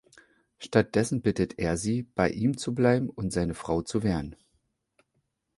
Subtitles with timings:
[0.57, 4.35] Stattdessen bittet er sie bei ihm zu bleiben und seine Frau zu werden.